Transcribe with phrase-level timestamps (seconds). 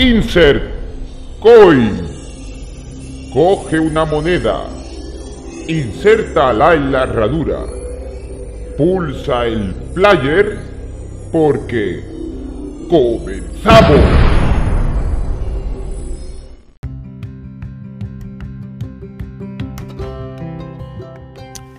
[0.00, 0.62] Insert
[1.42, 2.08] Coin.
[3.34, 4.64] Coge una moneda.
[5.68, 7.66] Insértala en la herradura.
[8.78, 10.56] Pulsa el player
[11.30, 12.02] porque
[12.88, 14.39] comenzamos.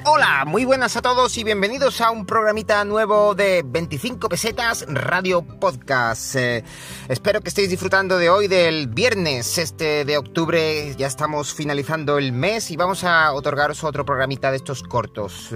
[0.04, 5.44] Hola, muy buenas a todos y bienvenidos a un programita nuevo de 25 pesetas Radio
[5.44, 6.36] Podcast.
[6.36, 6.64] Eh,
[7.08, 10.96] espero que estéis disfrutando de hoy del viernes este de octubre.
[10.98, 15.50] Ya estamos finalizando el mes y vamos a otorgaros otro programita de estos cortos.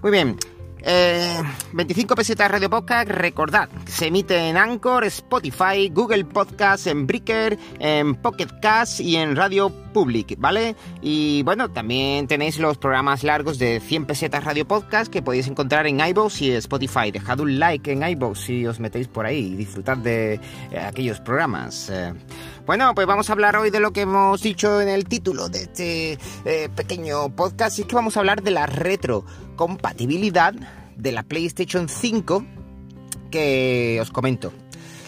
[0.00, 0.38] Muy bien,
[0.84, 7.58] 25 eh, pesetas Radio Podcast, recordad, se emite en Anchor, Spotify, Google Podcast, en Breaker,
[7.78, 10.76] en Pocket Cast y en Radio Public, ¿vale?
[11.00, 15.86] Y bueno, también tenéis los programas largos de 100 pesetas Radio Podcast que podéis encontrar
[15.86, 17.10] en iVoox y Spotify.
[17.10, 20.34] Dejad un like en iVoox si os metéis por ahí y disfrutad de
[20.70, 21.88] eh, aquellos programas.
[21.88, 22.12] Eh,
[22.66, 25.62] bueno, pues vamos a hablar hoy de lo que hemos dicho en el título de
[25.62, 26.18] este
[26.74, 27.78] pequeño podcast.
[27.78, 30.54] Y es que vamos a hablar de la retrocompatibilidad
[30.96, 32.44] de la PlayStation 5
[33.30, 34.52] que os comento.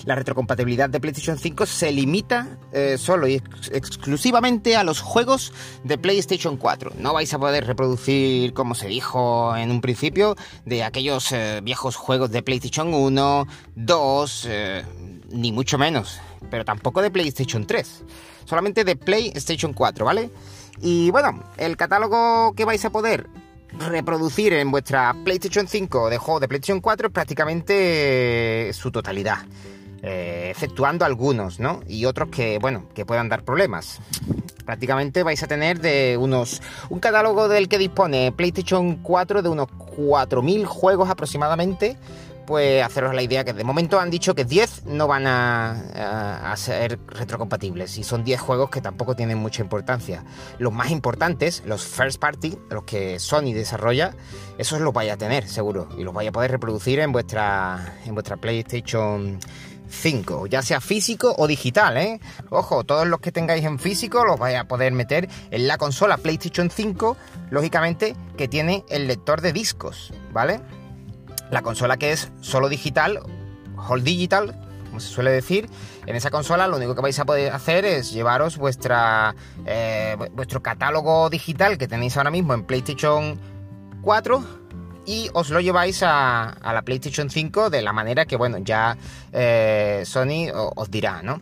[0.04, 5.98] La retrocompatibilidad de PlayStation 5 se limita eh, solo y exclusivamente a los juegos de
[5.98, 6.92] PlayStation 4.
[7.00, 11.96] No vais a poder reproducir, como se dijo en un principio, de aquellos eh, viejos
[11.96, 14.48] juegos de PlayStation 1, 2,
[15.30, 18.04] ni mucho menos pero tampoco de PlayStation 3,
[18.44, 20.30] solamente de PlayStation 4, ¿vale?
[20.80, 23.28] Y bueno, el catálogo que vais a poder
[23.78, 29.38] reproducir en vuestra PlayStation 5 de juego de PlayStation 4 es prácticamente su totalidad.
[30.02, 31.80] Eh, efectuando algunos, ¿no?
[31.88, 33.98] Y otros que, bueno, que puedan dar problemas.
[34.64, 36.62] Prácticamente vais a tener de unos.
[36.90, 41.96] un catálogo del que dispone PlayStation 4 de unos 4.000 juegos aproximadamente
[42.46, 46.98] pues haceros la idea que de momento han dicho que 10 no van a, ser
[47.08, 50.24] retrocompatibles y son 10 juegos que tampoco tienen mucha importancia.
[50.58, 54.14] Los más importantes, los first party, los que Sony desarrolla,
[54.56, 58.14] esos los vais a tener seguro y los vais a poder reproducir en vuestra, en
[58.14, 59.38] vuestra PlayStation
[59.88, 62.20] 5, ya sea físico o digital, ¿eh?
[62.50, 66.16] Ojo, todos los que tengáis en físico los vais a poder meter en la consola
[66.16, 67.16] PlayStation 5,
[67.50, 70.60] lógicamente que tiene el lector de discos, ¿vale?
[71.50, 73.20] La consola que es solo digital,
[73.76, 75.68] Whole Digital, como se suele decir,
[76.06, 79.34] en esa consola lo único que vais a poder hacer es llevaros vuestra,
[79.64, 83.38] eh, vuestro catálogo digital que tenéis ahora mismo en PlayStation
[84.00, 84.44] 4
[85.04, 88.96] y os lo lleváis a, la PlayStation 5 de la manera que, bueno, ya
[89.32, 91.40] eh, Sony os dirá, ¿no?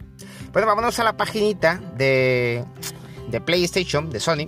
[0.52, 2.64] Bueno, vámonos a la paginita de,
[3.28, 4.46] de PlayStation, de Sony,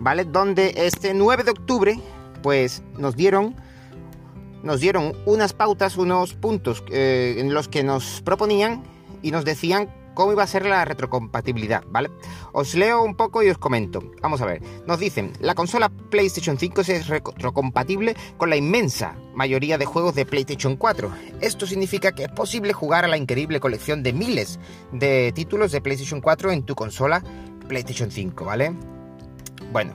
[0.00, 0.24] ¿vale?
[0.24, 2.00] Donde este 9 de octubre,
[2.42, 3.54] pues nos dieron
[4.62, 8.82] nos dieron unas pautas, unos puntos eh, en los que nos proponían
[9.22, 12.10] y nos decían cómo iba a ser la retrocompatibilidad, ¿vale?
[12.52, 14.02] Os leo un poco y os comento.
[14.20, 14.62] Vamos a ver.
[14.86, 20.26] Nos dicen, la consola PlayStation 5 es retrocompatible con la inmensa mayoría de juegos de
[20.26, 21.10] PlayStation 4.
[21.40, 24.58] Esto significa que es posible jugar a la increíble colección de miles
[24.92, 27.22] de títulos de PlayStation 4 en tu consola
[27.68, 28.74] PlayStation 5, ¿vale?
[29.72, 29.94] Bueno,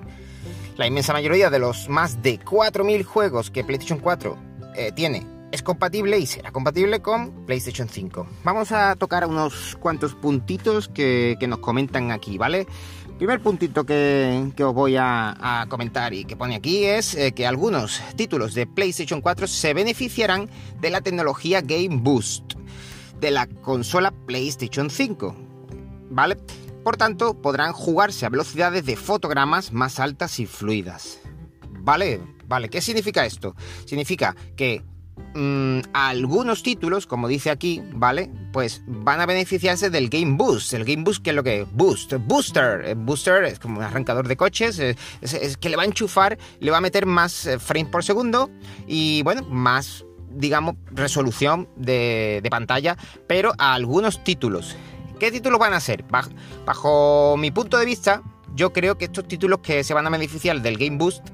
[0.78, 5.63] la inmensa mayoría de los más de 4.000 juegos que PlayStation 4 eh, tiene, es
[5.63, 8.28] compatible y será compatible con PlayStation 5.
[8.44, 12.68] Vamos a tocar unos cuantos puntitos que, nos comentan aquí, ¿vale?
[13.18, 18.02] Primer puntito que, os voy a, comentar y que pone aquí es eh, que algunos
[18.18, 20.50] títulos de PlayStation 4 se beneficiarán
[20.81, 22.56] de la tecnología Game Boost
[23.19, 25.35] de la consola PlayStation 5,
[26.09, 26.38] ¿vale?
[26.84, 31.19] Por tanto, podrán jugarse a velocidades de fotogramas más altas y fluidas.
[31.80, 32.34] ¿Vale?
[32.48, 33.56] Vale, ¿qué significa esto?
[33.86, 34.84] Significa que
[35.34, 38.30] mm, algunos títulos, como dice aquí, ¿vale?
[38.54, 40.74] Pues van a beneficiarse del Game Boost.
[40.74, 41.68] El Game Boost, ¿qué es lo que es?
[41.72, 42.96] Boost, Booster.
[42.96, 46.78] Booster es como un arrancador de coches, es, que le va a enchufar, le va
[46.78, 48.50] a meter más eh, frames por segundo
[48.88, 54.76] y, bueno, más, digamos, resolución de, pantalla, pero a algunos títulos.
[55.20, 56.03] ¿Qué títulos van a ser?
[56.66, 58.22] bajo mi punto de vista,
[58.53, 61.28] yo creo que estos títulos que se van a beneficiar del Game Boost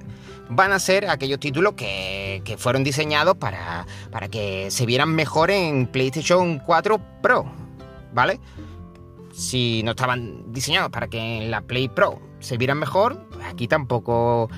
[0.52, 5.88] van a ser aquellos títulos que, fueron diseñados para, para que se vieran mejor en
[5.88, 7.46] PlayStation 4 Pro,
[8.14, 8.40] ¿vale?
[9.32, 13.68] Si no estaban diseñados para que en la Play Pro se vieran mejor, pues aquí
[13.68, 14.50] tampoco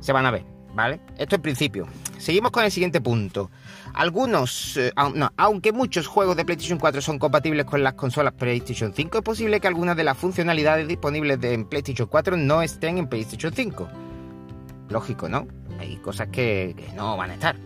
[0.00, 1.00] se van a ver, ¿vale?
[1.18, 1.86] Esto en principio.
[2.18, 3.50] Seguimos con el siguiente punto.
[3.92, 4.92] Algunos, eh,
[5.36, 9.60] aunque muchos juegos de PlayStation 4 son compatibles con las consolas PlayStation 5, es posible
[9.60, 14.11] que algunas de las funcionalidades disponibles de, en PlayStation 4 no estén en PlayStation 5
[14.92, 15.46] lógico, ¿no?
[15.78, 17.56] Hay cosas que, no van a estar.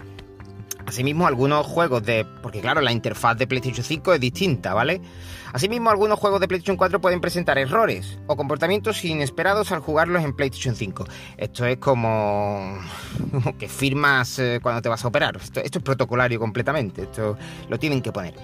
[0.86, 2.24] Asimismo, algunos juegos de.
[2.42, 5.00] Porque, claro, la interfaz de PlayStation 5 es distinta, ¿vale?
[5.52, 10.34] Asimismo, algunos juegos de PlayStation 4 pueden presentar errores o comportamientos inesperados al jugarlos en
[10.34, 11.04] PlayStation 5.
[11.36, 12.78] Esto es como.
[13.58, 15.36] que firmas eh, cuando te vas a operar.
[15.42, 17.02] Esto, esto es protocolario completamente.
[17.02, 17.36] Esto
[17.68, 18.34] lo tienen que poner.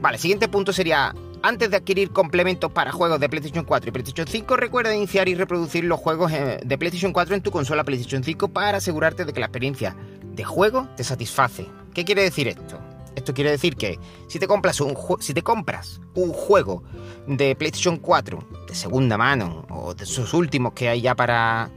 [0.00, 4.26] Vale, siguiente punto sería, antes de adquirir complementos para juegos de PlayStation 4 y PlayStation
[4.26, 8.22] 5, recuerda iniciar y reproducir los juegos eh, de PlayStation 4 en tu consola PlayStation
[8.22, 11.66] 5 para asegurarte de que la experiencia de juego te satisface.
[11.94, 12.78] ¿Qué quiere decir esto?
[13.14, 13.98] Esto quiere decir que
[14.28, 16.82] si te compras un, si te compras un juego
[17.26, 18.38] de PlayStation 4
[18.68, 21.70] de segunda mano o de sus últimos que hay ya para,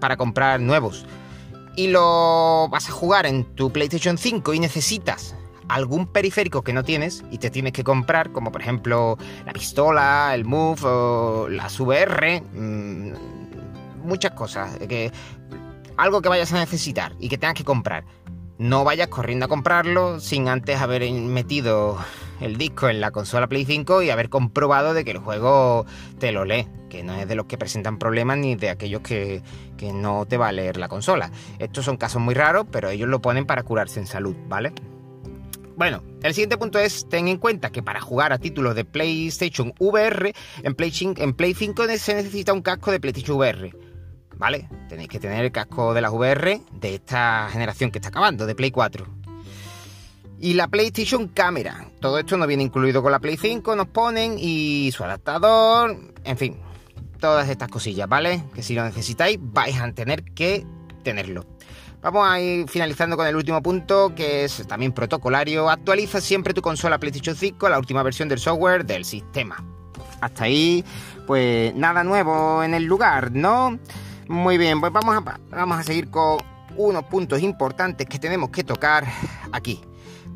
[0.00, 1.06] para comprar nuevos
[1.76, 5.36] y lo vas a jugar en tu PlayStation 5 y necesitas
[5.72, 9.16] algún periférico que no tienes y te tienes que comprar, como por ejemplo
[9.46, 13.12] la pistola, el Move o las VR, mmm,
[14.04, 15.10] muchas cosas, que,
[15.96, 18.04] algo que vayas a necesitar y que tengas que comprar.
[18.58, 21.98] No vayas corriendo a comprarlo sin antes haber metido
[22.40, 25.86] el disco en la consola Play 5 y haber comprobado de que el juego
[26.18, 29.42] te lo lee, que no es de los que presentan problemas ni de aquellos que,
[29.78, 31.30] que no te va a leer la consola.
[31.58, 34.72] Estos son casos muy raros, pero ellos lo ponen para curarse en salud, ¿vale?
[35.76, 39.72] Bueno, el siguiente punto es, ten en cuenta que para jugar a títulos de PlayStation
[39.78, 43.74] VR, en Play, en Play 5 se necesita un casco de PlayStation VR.
[44.36, 44.68] ¿Vale?
[44.88, 48.54] Tenéis que tener el casco de las VR de esta generación que está acabando, de
[48.54, 49.06] Play 4.
[50.40, 51.86] Y la PlayStation Camera.
[52.00, 56.36] Todo esto no viene incluido con la Play 5, nos ponen, y su adaptador, en
[56.36, 56.56] fin,
[57.20, 58.42] todas estas cosillas, ¿vale?
[58.52, 60.66] Que si lo necesitáis vais a tener que
[61.04, 61.46] tenerlo.
[62.02, 65.70] Vamos a ir finalizando con el último punto, que es también protocolario.
[65.70, 69.64] Actualiza siempre tu consola PlayStation 5 a la última versión del software del sistema.
[70.20, 70.84] Hasta ahí,
[71.28, 73.78] pues nada nuevo en el lugar, ¿no?
[74.26, 76.38] Muy bien, pues vamos a, vamos a seguir con
[76.76, 79.06] unos puntos importantes que tenemos que tocar
[79.52, 79.80] aquí.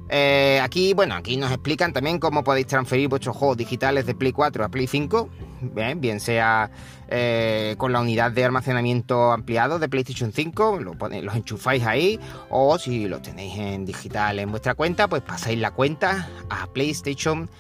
[0.09, 4.33] Eh, aquí, bueno, aquí nos explican también cómo podéis transferir vuestros juegos digitales de Play
[4.33, 5.29] 4 a Play 5,
[5.75, 6.71] bien, bien sea
[7.09, 12.79] eh, con la unidad de almacenamiento ampliado de PlayStation 5, lo los enchufáis ahí, o
[12.79, 17.51] si lo tenéis en digital en vuestra cuenta, pues pasáis la cuenta a PlayStation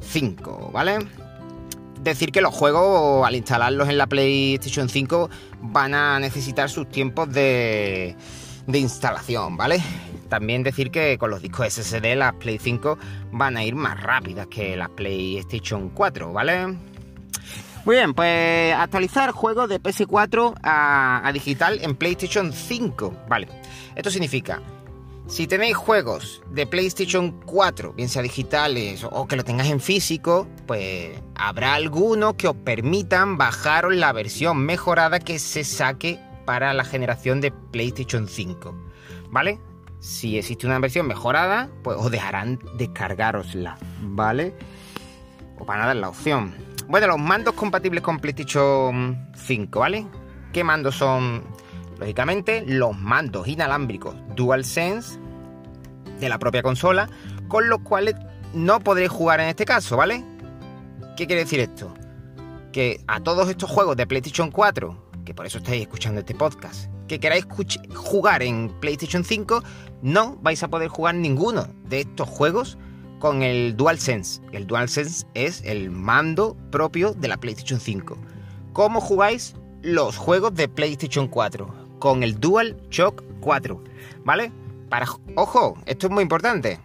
[0.00, 0.98] 5, ¿vale?
[2.02, 7.32] Decir que los juegos, al instalarlos en la PlayStation 5, van a necesitar sus tiempos
[7.32, 8.16] de,
[8.66, 9.80] de instalación, ¿vale?
[10.28, 12.98] También decir que con los discos SSD las Play 5
[13.32, 16.66] van a ir más rápidas que las PlayStation 4, ¿vale?
[17.84, 23.24] Muy bien, pues actualizar juegos de PS4 a, a, digital en PlayStation 5.
[23.28, 23.48] Vale,
[23.94, 24.62] esto significa,
[25.26, 30.46] si tenéis juegos de PlayStation 4, bien sea digitales o que lo tengáis en físico,
[30.66, 36.84] pues habrá algunos que os permitan bajaros la versión mejorada que se saque para la
[36.84, 38.74] generación de PlayStation 5.
[39.30, 39.58] ¿Vale?
[40.00, 44.54] Si existe una versión mejorada, pues os dejarán descargarosla, ¿vale?
[45.58, 46.52] Os van a dar la opción.
[46.88, 50.06] Bueno, los mandos compatibles con PlayStation 5, ¿vale?
[50.52, 51.44] ¿Qué mandos son?
[52.02, 55.20] Lógicamente, los mandos inalámbricos DualSense
[56.18, 57.08] de la propia consola,
[57.46, 58.16] con los cuales
[58.52, 60.24] no podréis jugar en este caso, ¿vale?
[61.16, 61.94] ¿Qué quiere decir esto?
[62.72, 66.90] Que a todos estos juegos de PlayStation 4, que por eso estáis escuchando este podcast,
[67.06, 67.46] que queráis
[67.94, 69.62] jugar en PlayStation 5,
[70.02, 72.78] no vais a poder jugar ninguno de estos juegos
[73.20, 74.42] con el DualSense.
[74.50, 78.18] El DualSense es el mando propio de la PlayStation 5.
[78.72, 81.81] ¿Cómo jugáis los juegos de PlayStation 4?
[82.02, 83.84] Con el DualShock 4,
[84.24, 84.50] ¿vale?
[84.88, 85.06] Para,
[85.36, 86.80] ojo, esto es muy importante.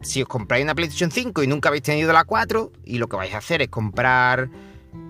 [0.00, 3.16] Si os compráis una PlayStation 5 y nunca habéis tenido la 4 y lo que
[3.16, 4.48] vais a hacer es comprar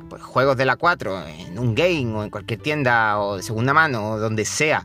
[0.09, 3.75] pues, juegos de la 4 en un game o en cualquier tienda o de segunda
[3.75, 4.83] mano o donde sea,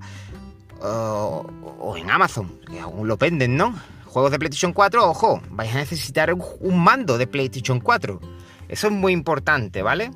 [0.81, 3.73] o, o en Amazon, que aún lo venden, ¿no?
[4.07, 8.19] Juegos de PlayStation 4, ojo, vais a necesitar un, un mando de PlayStation 4.
[8.67, 10.11] Eso es muy importante, ¿vale?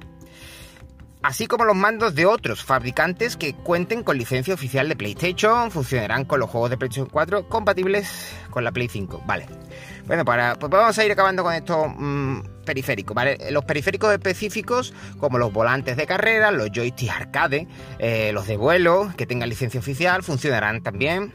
[1.28, 6.24] Así como los mandos de otros fabricantes que cuenten con licencia oficial de PlayStation, funcionarán
[6.24, 9.24] con los juegos de PlayStation 4 compatibles con la Play 5.
[9.28, 9.46] Vale.
[10.06, 13.38] Bueno, para, pues vamos a ir acabando con estos mmm, periféricos, ¿vale?
[13.52, 17.68] Los periféricos específicos, como los volantes de carrera, los joysticks arcade,
[18.00, 21.34] eh, los de vuelo, que tengan licencia oficial, funcionarán también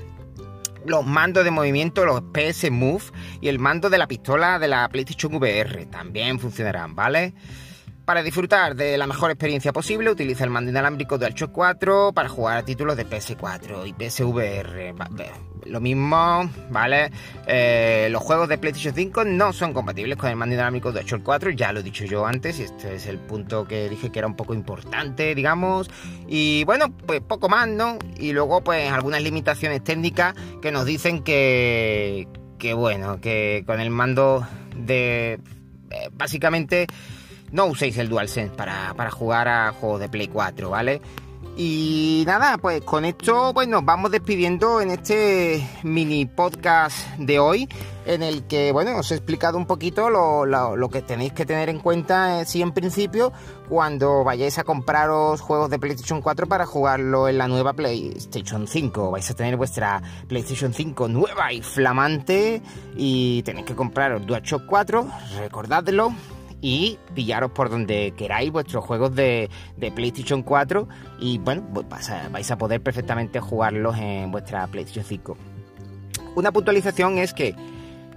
[0.87, 3.05] los mandos de movimiento, los PS Move
[3.43, 7.35] y el mando de la pistola de la PlayStation VR también funcionarán, ¿vale?
[8.05, 12.57] Para disfrutar de la mejor experiencia posible, utiliza el mando inalámbrico DualShock 4 para jugar
[12.57, 14.93] a títulos de PS4 y PSVR.
[15.67, 17.13] Lo mismo, ¿vale?
[17.47, 21.51] Eh, los juegos de PlayStation 5 no son compatibles con el mando inalámbrico DualShock 4,
[21.51, 24.27] ya lo he dicho yo antes, y este es el punto que dije que era
[24.27, 25.89] un poco importante, digamos.
[26.27, 27.99] Y bueno, pues poco más, ¿no?
[28.19, 32.27] Y luego, pues algunas limitaciones técnicas que nos dicen que,
[32.59, 34.45] que bueno, que con el mando
[34.75, 35.39] de...
[35.91, 36.87] Eh, básicamente
[37.53, 41.01] no uséis el DualSense para, para jugar a juegos de Play 4, ¿vale?
[41.57, 47.69] Y nada, pues con esto pues nos vamos despidiendo en este mini podcast de hoy,
[48.07, 51.69] en el que, bueno, os he explicado un poquito lo, lo, que tenéis que tener
[51.69, 53.35] en cuenta, eh, sí, en principio,
[53.69, 59.11] cuando vayáis a compraros juegos de PlayStation 4 para jugarlo en la nueva PlayStation 5.
[59.11, 62.63] Vais a tener vuestra PlayStation 5 nueva y flamante
[62.97, 65.07] y tenéis que compraros DualShock 4,
[65.39, 66.15] recordadlo,
[66.63, 69.51] y pillaros por donde queráis vuestros juegos de,
[69.95, 70.89] PlayStation 4
[71.19, 75.37] y bueno, pues vais a poder perfectamente jugarlos en vuestra PlayStation 5.
[76.37, 77.55] Una puntualización es que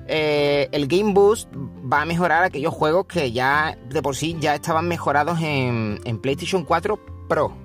[0.08, 1.50] eh, el Game Boost
[1.92, 6.20] va a mejorar aquellos juegos que ya de por sí ya estaban mejorados en, en
[6.20, 7.58] PlayStation 4 Pro.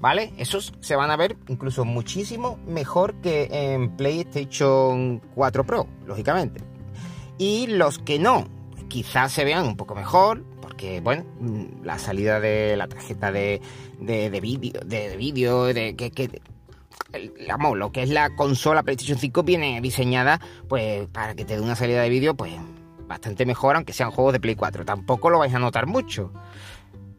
[0.00, 0.32] ¿Vale?
[0.38, 6.60] Esos se van a ver incluso muchísimo mejor que en PlayStation 4 Pro, lógicamente.
[7.36, 8.46] Y los que no,
[8.88, 11.24] quizás se vean un poco mejor, porque, bueno,
[11.82, 13.60] la salida de la tarjeta de,
[14.00, 16.40] de, vídeo, de, vídeo, de que, que
[17.74, 21.76] lo que es la consola PlayStation 5 viene diseñada, pues, para que te dé una
[21.76, 22.52] salida de vídeo, pues,
[23.06, 24.84] bastante mejor, aunque sean juegos de Play 4.
[24.84, 26.32] Tampoco lo vais a notar mucho.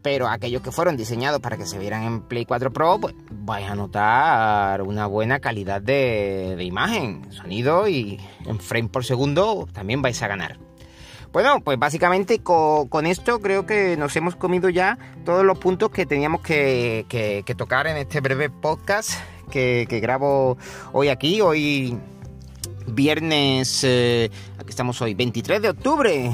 [0.02, 3.70] Pero aquellos que fueron diseñados para que se vieran en Play 4 Pro, pues vais
[3.70, 10.02] a notar una buena calidad de, de imagen, sonido y en frame por segundo también
[10.02, 10.69] vais a ganar.
[11.32, 16.08] Bueno, pues básicamente con, esto creo que nos hemos comido ya todos los puntos que
[16.08, 19.12] teníamos que, tocar en este breve podcast
[19.52, 20.58] que, grabo
[20.92, 21.96] hoy aquí, hoy
[22.88, 26.32] viernes, eh, aquí estamos hoy, 23 de octubre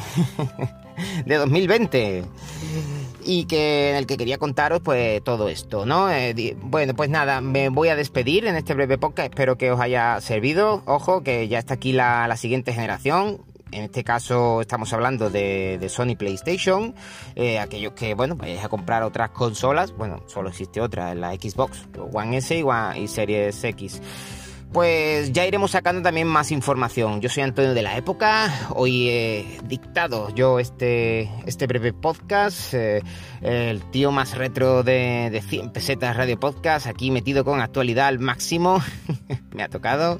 [1.25, 2.23] de 2020
[3.25, 6.09] y que en el que quería contaros pues todo esto, ¿no?
[6.09, 9.81] Eh, bueno, pues nada, me voy a despedir en este breve podcast, espero que os
[9.81, 13.41] haya servido, ojo que ya está aquí la, la siguiente generación,
[13.75, 16.95] en este caso estamos hablando de, Sony PlayStation,
[17.35, 21.87] eh, aquellos que, bueno, vayáis a comprar otras consolas, bueno, solo existe otra, la Xbox,
[22.13, 24.01] One S y, One, y Series X
[24.75, 27.21] pues ya iremos sacando también más información.
[27.21, 33.01] Yo soy Antonio de la Época, hoy he dictado yo este, este breve podcast, eh,
[33.41, 38.19] el tío más retro de, de 100 pesetas radio podcast, aquí metido con actualidad al
[38.19, 38.83] máximo,
[39.55, 40.19] me ha tocado.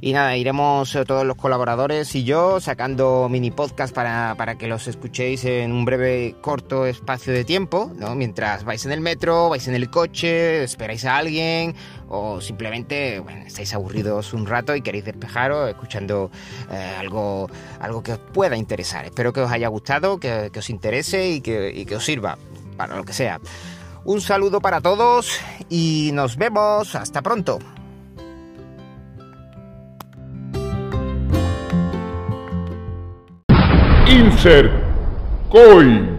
[0.00, 4.68] Y nada, iremos eh, todos los colaboradores y yo sacando mini podcast para, para que
[4.68, 8.14] los escuchéis en un breve, corto espacio de tiempo, ¿no?
[8.14, 11.74] Mientras vais en el metro, vais en el coche, esperáis a alguien
[12.08, 16.30] o simplemente estáis aburridos un rato y queréis despejaros escuchando
[16.70, 19.04] eh, algo, algo que os pueda interesar.
[19.04, 22.38] Espero que os haya gustado, que, os interese y que, y que os sirva
[22.76, 23.40] para lo que sea.
[24.04, 26.94] Un saludo para todos y nos vemos.
[26.94, 27.58] Hasta pronto.
[34.38, 34.70] Insert
[35.50, 36.17] Coin.